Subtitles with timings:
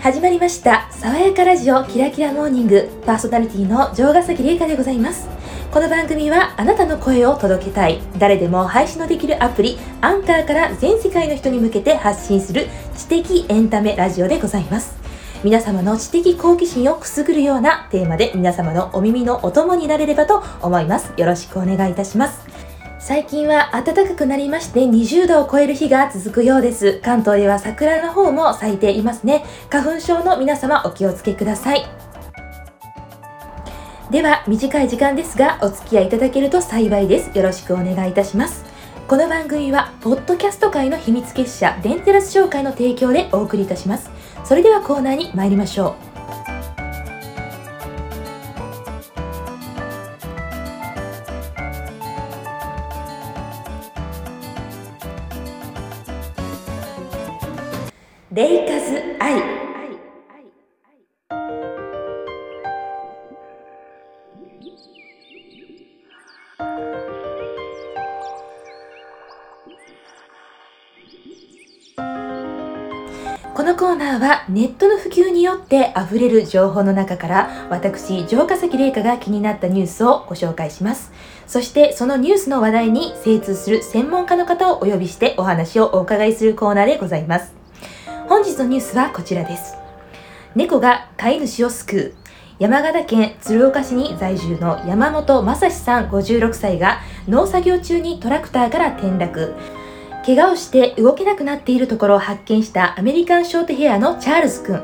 [0.00, 0.88] 始まりました。
[0.92, 2.88] 爽やかラジオキラキラモーニング。
[3.04, 5.28] パーソナリティの城ヶ崎玲香でございます。
[5.72, 8.00] この番組はあなたの声を届けたい。
[8.16, 14.96] 誰でも配信のできるアプリアンカーから全世界の人に向けて発信する知的エンタメラジオでございます。
[15.42, 21.12] 皆様の知的好奇心をくすぐるようなテーマで皆様のお耳のお供になれればと思います。
[21.16, 22.65] よろしくお願いいたします。
[22.98, 27.00] 最近は暖かくなりまして20度を超える日が続くようです。
[27.04, 29.44] 関東では桜の方も咲いていますね。
[29.70, 31.84] 花粉症の皆様お気をつけください。
[34.10, 37.36] では短い時間ですがお付き合いいただけると幸いです。
[37.36, 38.64] よろしくお願いいたします。
[39.06, 44.10] この番組はポッドキャスト界の秘密結社デンテラス商会の提供でお送りいたします。
[44.44, 46.15] それではコーナーに参りましょう。
[73.56, 81.10] このコーナーはネットの普及によって溢れる情報の中から私城ヶ崎玲香が気になったニュースをご紹介します。
[81.46, 87.54] そしてそのニュースの話題に精通する専門家の方をお呼びしてお話をお伺いするコーナーでございます。
[88.28, 89.74] 本日のニュースはこちらです。
[90.54, 92.14] 猫が飼い主を救う。
[92.58, 99.54] 山形県鶴岡市に在住の山本正史さん56歳が農作業中にトラクターから転落。
[100.26, 104.82] 怪我をして動けなくなっているところを発見したアメリカンショートヘアのチャールズ君。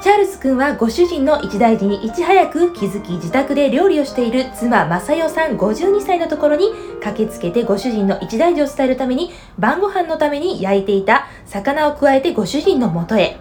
[0.00, 13.36] チャールズ君はご主人の一大事にいち早く気づき自宅で料理をしている妻正代さん52歳のところに駆けつけてご主人の一大事を伝えるために晩ご飯のために焼いていた魚を加えてご主人のもとへ。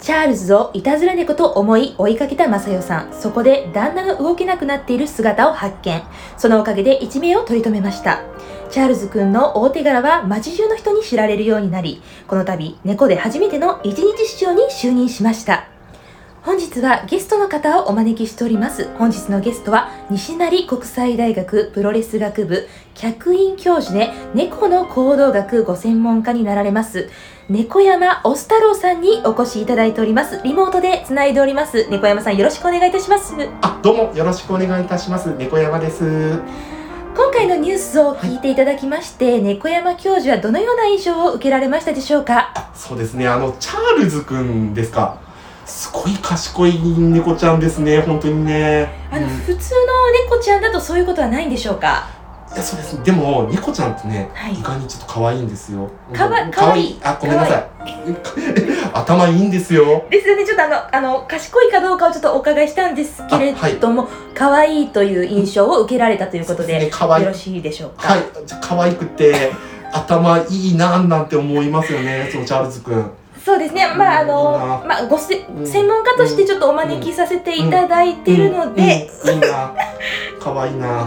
[0.00, 3.12] チャールズをいたずら猫と思い追いかけた正代さん。
[3.12, 6.00] そこで旦那の動けなくなっている姿を発見。
[6.38, 8.22] そのおかげで一命を取り留めました。
[8.70, 15.64] チャールズ君の大手柄は街中の人に知られるようになり、この度、猫で初めての一日市長に就任しました。
[16.42, 18.88] 本日はゲストの方をお招きしております。
[18.96, 27.10] 本日のゲストは、西成国際大学プロレス学部客員教授で、猫の行動学ご専門家になられます、
[27.48, 30.40] 猫山オス太郎さんにお越しいただいております。
[30.44, 31.88] リモートでつないでおります。
[31.90, 33.34] 猫山さんよろしくお願いいたします。
[33.62, 35.34] あ、どうもよろしくお願いいたします。
[35.36, 36.38] 猫山です。
[37.12, 42.70] 今回のニュースを聞いていただきまして、はい、猫山教授はどのような印象を受けられましたでしょうか？
[42.74, 43.26] そうですね。
[43.28, 45.18] あのチャールズくんですか。
[45.66, 48.00] すごい賢い猫ちゃんですね。
[48.00, 48.88] 本当にね。
[49.10, 52.08] あの、うん、普通の猫ちゃんだとそういうことはないんでしょうか？
[52.52, 53.02] いやそうです。
[53.04, 55.90] でも猫ちゃんってね、はい、意外にちょっと可愛いんですよ。
[56.12, 57.00] かわかわいい。
[57.02, 57.70] あごめんなさい
[59.10, 60.06] 頭いいんですよ。
[60.08, 60.46] ですよね。
[60.46, 66.90] ちょっとあのあの賢いかどうかをちょっとお伺いしたんですけれども、はい、可愛いという印象を受けられたということで、ね、よ
[67.26, 68.08] ろしいでしょうか？
[68.08, 68.22] はい。
[68.60, 69.50] 可愛くて
[69.92, 73.10] 頭いいななんて思いますよねそのチャールズくん
[73.44, 75.34] そうですね、まああのまあ、ごせ、
[75.64, 79.74] 専門家としてちょっとお招きさせていただいているので、いいな。
[80.38, 81.06] 可愛いな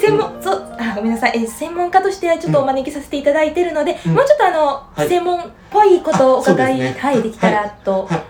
[0.00, 1.32] 専門そうあごめんなさい。
[1.36, 8.08] え専門家としてちょっとお招きさせていただいているので、うん、もうちょっとあの、はい、専門っぽいことをお伺い、ね、はいできたらと、はい。
[8.08, 8.22] はい、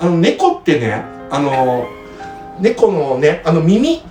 [0.00, 1.86] あの猫ってねあの
[2.58, 4.02] 猫のねあの耳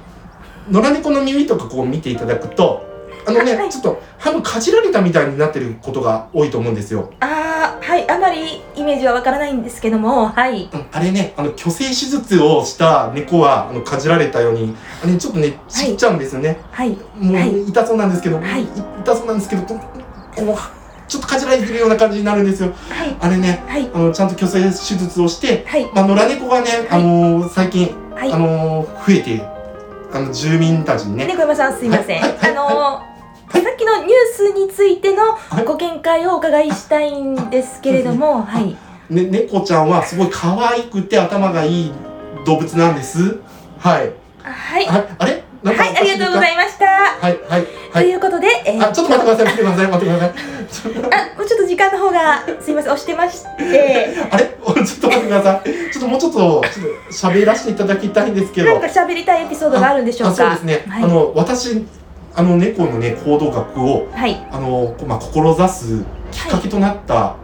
[0.69, 2.87] 野良猫の耳とかこう見ていただくと
[3.25, 7.11] あのね、はい、ちょっと歯のかじられたみたいになってることが多いと思うんですよ。
[7.19, 7.29] ああ、
[7.89, 10.69] はい、あまりイメージはわからないんですけども、はい。
[10.91, 16.59] あれね、あの虚勢手術をした猫はあのかじられたように、あれちょっとねちっちゃうんですよね。
[16.69, 16.95] はい。
[17.17, 18.67] もう、痛そうなんですけど、はい、
[19.01, 19.79] 痛そうなんですけど、こう
[21.07, 22.71] ちょっとかじられてるような感じになるんですよ。
[22.89, 29.41] はい、あれね、はい、あのちゃんと虚勢手術をして、はい、まあ野良猫がね、あのー、最近、はい、あのー、増えて
[30.13, 31.25] あの住民たちにね。
[31.25, 32.21] 猫山さんすいません。
[32.21, 33.08] はいあのー
[33.51, 38.77] さっきのニュースについてのご見解をお伺いしたいんですけれども、はい。
[39.09, 41.91] ね、猫ちゃんはすごい可愛くて頭がいい
[42.45, 43.39] 動物なんです。
[43.79, 44.11] はい。
[44.43, 44.87] はい。
[44.87, 45.43] ああれ？
[45.63, 46.85] はい、ありがとうございました。
[46.85, 51.29] はい、はい、ということで、えー、あ、ちょっと待ってください、待ってください、待ってください。
[51.33, 54.17] あ、もうちょっと時間の方が、すみません、押してまして。
[54.31, 55.69] あれ、 ちょっと待ってください。
[55.91, 58.71] ちょっともうちょっと、ちょっと喋らせていただきたいんですけど。
[58.71, 60.35] なんか喋りたいエピソードがあるんでしょうか。
[60.35, 60.85] そうですね。
[60.87, 61.85] はい、あの、私、
[62.35, 67.35] あの猫のね行動学を、はい、あのまあ志すきっかけとなった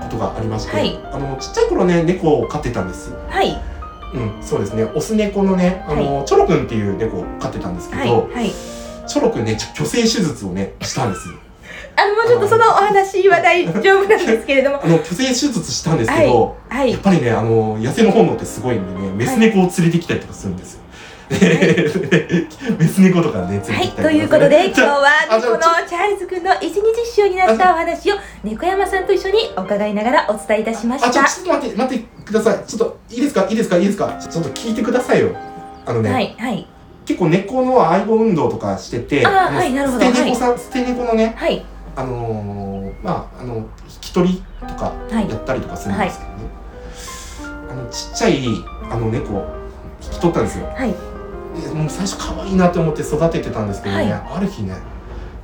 [0.00, 3.12] ことがありまして、はい、あのちっちゃい頃ね猫を飼ってたんです。
[3.28, 3.74] はい。
[4.14, 4.84] うん、そうですね。
[4.84, 8.50] オス猫のね、あの、はい、チョロくんっていう猫を飼ってたんですけど、はい、はい、
[9.08, 11.28] チョロくんね、虚勢手術をねしたんです。
[11.96, 14.80] あのもうちょっとそのお話は大丈夫なんですけれども。
[14.82, 20.80] あの虚勢手術したんですけど、はい、はい、やっぱりねあの野生の本能ってすごいんでねメス猫を連れてきたりとかするんですよ、
[21.30, 31.08] はい、メス猫とかねはい、ということで今日はこのチャールズ君の一日一生になったお話を猫山さんと一緒に伺いながらお伝えいたしました。
[31.08, 32.66] あちょっと待って待ってください。
[32.66, 33.46] ちょっといいですか？
[33.48, 33.78] いいですか？
[33.78, 34.18] いいですか？
[34.18, 35.34] ちょっと聞いてくださいよ。
[35.86, 36.66] あのね、はいはい。
[37.06, 40.04] 結構猫の愛護運動とかしてて、あはい、なるほど。
[40.04, 41.64] 捨て猫さん、はい、捨て猫のね、はい、
[41.96, 43.66] あのー、まああの引
[44.00, 46.44] き取りとかやったりとかするんですけどね、
[47.42, 48.44] はい、あのちっちゃい
[48.90, 49.46] あの猫
[50.02, 50.66] 引き取ったんですよ。
[50.66, 50.94] はい。
[51.60, 54.74] でもう最初可愛いなって思って育ててたんですけどね、はい、ある日ね、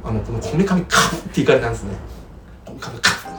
[0.04, 1.92] あのこのこめかみカフっていかれたんですね。
[2.64, 3.30] こめかみカフ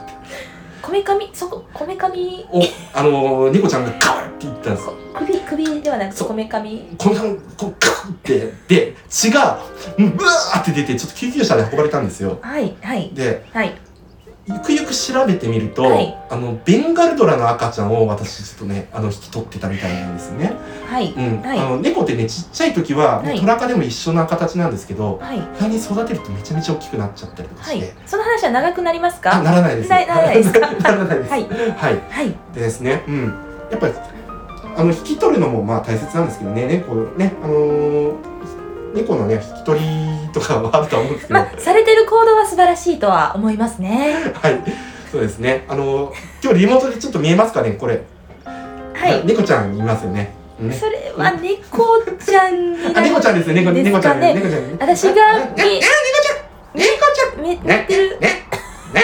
[0.82, 4.88] こめかみそここめかみをあの猫ちゃんがカーって言ったんです。
[5.14, 8.52] 首首ではなくてこめかみこめかみこうカーって。
[8.68, 9.60] で血が
[9.96, 12.38] ブワーって出てちょっと救急車で運ばれたんですよ。
[12.42, 13.10] はいはい。
[13.14, 13.74] で、はい、
[14.44, 20.52] ゆくゆく調べてみると、はい、あのベンガルドラの赤ちゃんを私ちょっとねあの引き取ってたみたいなんですね。
[20.88, 21.12] はい。
[21.12, 21.42] うん。
[21.42, 25.38] はい、あの猫ってねちっちゃい時は、はい、トラ科でも一緒な形なんですけど、はい。
[25.64, 27.78] 意に育てるとめちゃめちゃ大きくなっちゃったりとかして。
[27.78, 29.40] はい、その話は長くなりますか？
[29.42, 29.88] ならないです。
[29.90, 30.60] ならないですか？
[30.74, 31.30] ならないです。
[31.30, 31.42] はい。
[31.42, 32.00] はい。
[32.10, 32.34] はい。
[32.54, 33.34] でですね、うん。
[33.70, 33.94] やっぱり
[34.76, 38.14] あの引き取るのもまあ大切なんですけどね、猫ねあのー
[38.94, 39.86] 猫のね引き取り
[40.32, 44.32] とかはあると思うんですけど、まあ、されてる行動は素晴らしいとは思いますね。
[44.34, 44.62] はい。
[45.10, 45.64] そうですね。
[45.68, 46.12] あの
[46.42, 48.02] 今日リモートでちょっと見えますかねこれ。
[48.44, 49.26] はい。
[49.26, 50.34] 猫ちゃんいますよね。
[50.58, 54.20] ね、それは猫ちゃんあ猫ちゃんです猫猫ちゃん。
[54.20, 54.72] ね猫ちゃん。
[54.74, 55.82] 私が猫ちゃん。
[56.74, 57.42] 猫ちゃん。
[57.42, 58.20] めめてる。
[58.20, 58.28] ね
[58.94, 59.02] ね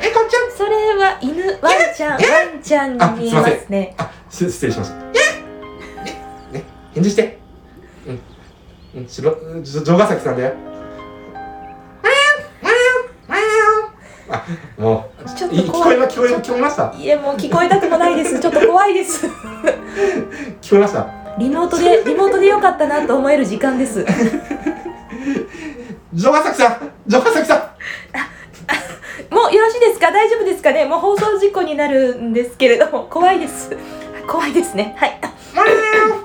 [0.00, 0.52] 猫ちゃん。
[0.56, 2.12] それは犬ワンちゃん。
[2.12, 2.18] ワ
[2.56, 3.94] ンちゃんに見えますね。
[3.98, 4.96] あ失礼しました。
[4.96, 5.02] ね
[6.52, 6.64] ね。
[6.94, 7.37] 返事して
[8.94, 10.52] うん、しろ、城ヶ崎さんだよ。
[14.30, 14.44] あ、
[14.76, 16.92] もう、ちょっと聞こえま、聞こえ、聞こえました？
[16.98, 18.38] いや、もう聞こえたくもないです。
[18.40, 19.26] ちょっと怖いです。
[19.26, 19.30] 聞
[20.70, 21.06] こえました？
[21.38, 24.04] リモートで、リモートでよかったなと思える時間です。
[26.16, 27.56] 城ヶ崎さん城ヶ崎さ
[29.30, 30.10] んもうよろしいですか？
[30.10, 30.84] 大丈夫ですかね？
[30.84, 33.76] もう放送事故になるんですけれども、怖いです。
[34.26, 34.94] 怖いですね。
[34.98, 35.18] はい。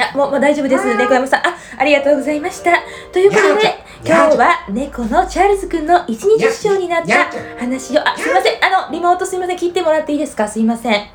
[0.00, 0.84] あ、もう、もう大丈夫です。
[0.96, 1.40] 猫山さん。
[1.46, 2.72] あ、ありがとうございました。
[3.12, 3.74] ということで、
[4.04, 7.14] 今日は猫のチャールズくんの一日一生になった
[7.58, 8.64] 話を、あ、すいません。
[8.64, 9.56] あの、リモートすいません。
[9.56, 10.46] 切ってもらっていいですか？
[10.48, 11.06] すいません。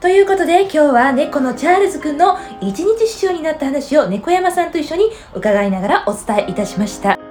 [0.00, 7.21] ということで、今日は猫のチャールズくんの一日一生になった話を猫山さんと一緒に伺いながらお伝えいたしました。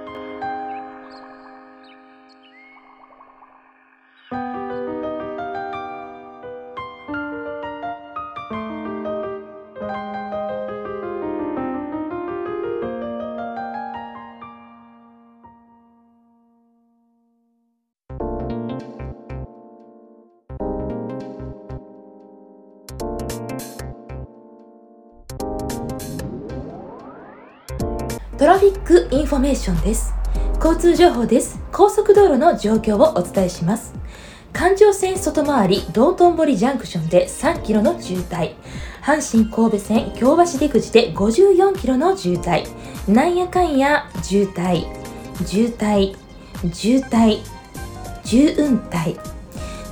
[28.42, 30.12] traffic information です。
[30.56, 31.60] 交通情報です。
[31.70, 33.94] 高速道路の状況をお伝えします。
[34.52, 38.54] 環状線外回り道頓堀ジャンクションで3キロの渋滞。
[39.00, 42.66] 阪神神戸線京橋出口で54キロの渋滞。
[43.08, 44.86] なんやかんや渋滞、
[45.46, 46.16] 渋滞、
[46.72, 47.44] 渋滞、
[48.24, 49.20] 渋滞。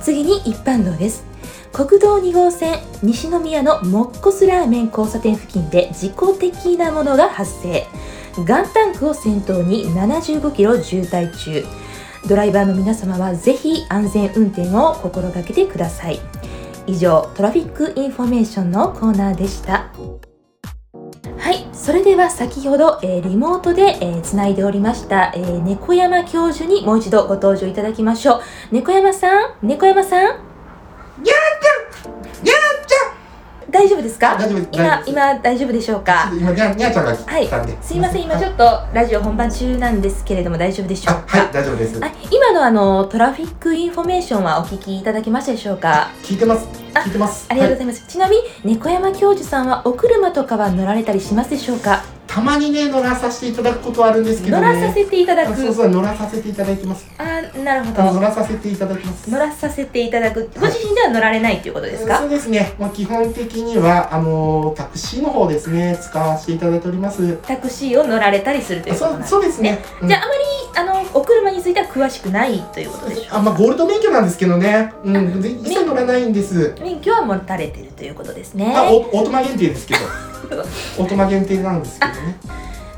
[0.01, 1.23] 次に一般道です。
[1.71, 7.87] 国道2号線西宮のモッコスラーメン交差点付近で事故的なものが発生。
[8.45, 11.65] ガンタンクを先頭に75キロ渋滞中。
[12.27, 16.19] ドライバーの皆様はぜひ安全運転を心がけてください。
[16.87, 19.91] 以上 traffic information のコーナーでした。
[21.37, 28.41] はいそれでは先ほど、えー、リモートで、えー、つないでおりました、えー、猫山教授にもう一度ご登場いただきましょう。
[28.71, 29.67] 猫山さん？
[29.67, 30.50] 猫山さん？
[33.71, 34.37] 大丈夫ですか？
[34.37, 36.31] 大丈夫今今大丈夫でしょうか？
[36.37, 38.23] 今にゃにゃちゃんが来たんで、はい、すいません。
[38.23, 38.63] 今ちょっと
[38.93, 41.39] ラジオ本番中なんですけれども大丈夫でしょうか？
[41.39, 41.53] はい。
[41.53, 41.99] 大丈夫です。
[42.29, 46.09] 今のあの traffic information はお聞きいただけましたでしょうか？
[46.23, 46.67] 聞いてます。
[46.93, 47.47] 聞いてます。
[47.49, 52.03] ありがとうございます、はい、ちなみに猫山教授さんはお車とかは乗られたりしますでしょうか？
[52.31, 55.53] たまにね乗らさせていただくことはあるんですけど、ね、乗らさせていただく。
[55.53, 57.05] そうそう乗らさせていただきます。
[57.17, 58.13] あなるほど。
[58.13, 59.29] 乗らさせていただきます。
[59.29, 60.49] 乗らさせていただく。
[60.57, 65.99] ご自身では乗られないということですか、そうですね、まあ、基本的にはあのタクシーの方ですね。
[66.01, 67.37] 使わせていただいております。
[67.45, 69.27] タクシーを乗られたりするということですね。
[69.27, 70.27] そうですね、うん、じゃああ
[70.77, 74.93] まりあのお車については詳しくないということでしょうあまあゴールド免許なんですけどね。
[75.03, 75.41] うん。
[75.41, 76.75] 一切乗らないんです。
[76.81, 78.73] 免許は持たれてるということですね。
[78.73, 80.30] あオートマ限定ですけど
[80.97, 82.37] オートマ限定なんですけどね。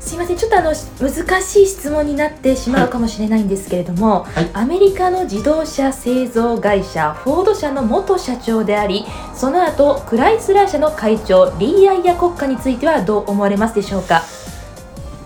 [0.00, 0.36] すいません。
[0.36, 14.22] ちょっとあの難しい質問になってしまうかもしれないんですけれども、はい、アメリカの自動車製造会社フォード社の元社長でありその後クライスラー社の会長リーアイア国家についてはどう思われますでしょうか？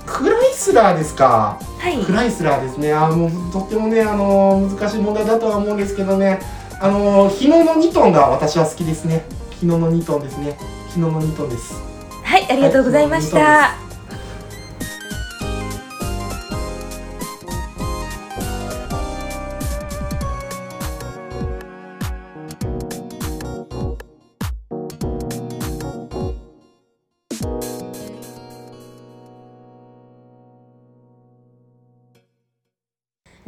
[0.07, 2.93] クライスラーですか、はい、クライスラーですね。
[2.93, 6.39] あもうとってもねあの難しい問題だとは思うんですけどね。
[6.81, 9.25] あの日野の2トンが私は好きですね。
[9.59, 10.57] 日野の2トンですね。
[10.95, 11.88] 日野の2トンです
[12.29, 13.89] はいありがとうございました、はい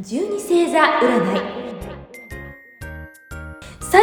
[0.02, 1.49] 十二星座占い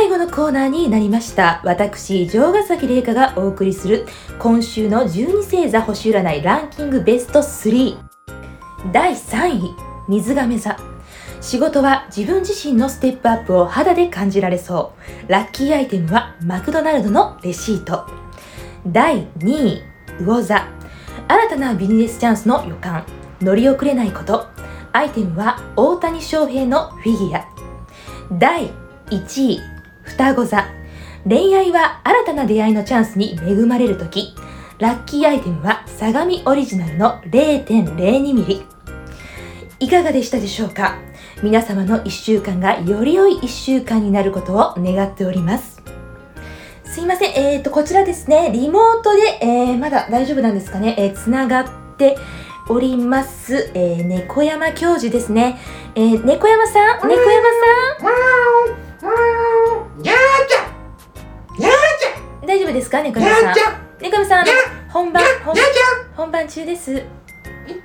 [0.07, 1.59] 最後のコーナーになりました。
[1.65, 4.07] 私城ヶ崎玲香がお送りする
[4.39, 7.97] 今週の十二星座星占いランキングベスト3
[8.93, 9.75] 第3位
[10.07, 10.77] 水亀座。
[11.41, 14.93] 仕事は自分自身のステップアップを肌で感じられそ
[15.27, 15.29] う。
[15.29, 18.07] ラッキーアイテムはマクドナルドのレシート。
[18.87, 19.83] 第2位
[20.23, 20.69] 魚座。
[21.27, 23.05] 新たなビジネスチャンスの予感。
[23.41, 24.47] 乗り遅れないこと。
[24.93, 27.45] アイテムは大谷翔平のフィギュア。
[28.31, 28.71] 第
[29.09, 29.76] 1位
[30.07, 30.65] 双子座。
[31.27, 34.33] 恋愛は新たな出会いのチャンスに恵まれる時。
[34.79, 38.63] ラッキーアイテムは相模オリジナルの 0.02mm
[39.79, 40.97] いかがでしたでしょうか？
[41.43, 45.81] 皆様の1週間がより良い1週間になることを願っております。
[46.85, 51.65] すいません、えーと、こちらですね、リモートで、えー、まだ大丈夫なんですかね、えー、つながっ
[51.97, 52.17] て
[52.69, 55.59] おります、えー、猫山教授ですね。
[55.93, 57.07] えー、猫山さん？
[57.07, 57.21] 猫山
[58.01, 58.09] さ
[58.73, 58.76] ん？
[62.87, 63.55] ですか猫山さん。
[64.01, 64.45] 猫山さん、
[64.87, 65.63] 本番、本番、
[66.15, 67.03] 本番中です。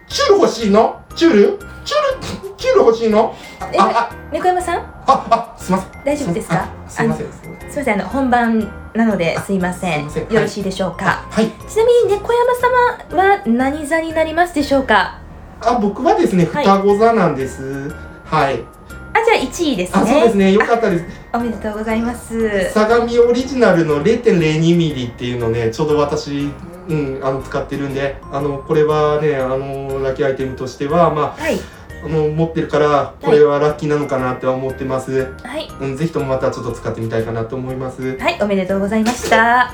[0.09, 1.03] チュール欲しいの？
[1.17, 1.59] チュール？
[1.85, 3.35] チュール、チュール欲しいの？
[3.79, 4.79] あ、猫山さん？
[4.79, 6.05] あ、あ、すみません。
[6.05, 6.69] 大丈夫ですか？
[6.89, 7.33] すみません。
[7.33, 10.05] すみません、あの、本番なのですいません。
[10.05, 12.55] よろしいでしょうか、はい、ちなみに猫山
[13.11, 15.19] 様は何座になりますでしょうか？
[15.63, 17.91] あ僕はですね双子座なんです。
[18.25, 18.63] はい、
[19.15, 26.51] あじゃあ1位ですねあそうですねよかったですおめでとうございます相模オリジナルの0.02ミリっていうのねちょうど私
[26.89, 31.59] うんあの使ってるんであのこれはねあのラッキーアイテムとしてはまあ、はい
[32.05, 35.33] あの持ってるからこれはラッキーなのかなって思ってます。
[35.45, 35.69] はい。
[35.81, 38.19] うんぜひともまたちょっと使ってみたいかなと思います。
[38.19, 39.73] はいおめでとうございました。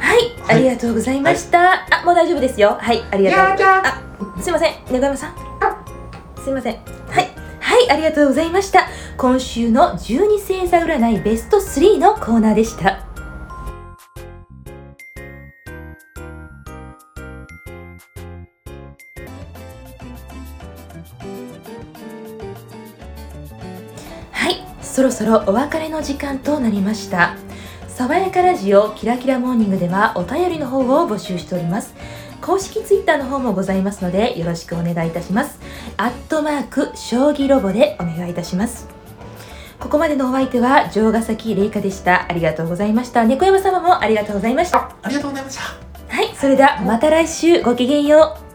[0.00, 1.60] はい、ありがとうございました。
[1.60, 2.76] はい、あもう大丈夫ですよ。
[2.80, 3.66] はいありがとう。
[3.66, 4.02] あ
[4.42, 5.34] すいません猫山さん。
[6.42, 6.99] すいません。
[7.90, 8.86] ありがとうございました。
[9.20, 13.04] 今週の十二星座占いベスト3のコーナーでした
[24.32, 24.64] はい。
[24.80, 27.36] そろそろお別れの時間となりました
[27.88, 31.94] 爽やかラジオキラキラモーニングではお便りの方を募集しております
[32.40, 35.58] 公式ツイッターの方もございますのでよろしくお願いいたします。
[35.96, 38.88] アットマーク将棋ロボでお願いいたします。
[39.78, 42.26] ここまでのお相手は城ヶ崎玲香でした。
[42.28, 43.24] ありがとうございました。
[43.24, 44.90] 猫山様もありがとうございました。
[45.02, 45.62] ありがとうございました。
[46.08, 48.49] はいそれではまた来週ごきげんよう